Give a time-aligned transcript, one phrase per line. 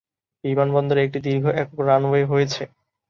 [0.43, 2.61] বিমানবন্দরে একটি দীর্ঘ একক রানওয়ে হয়েছে।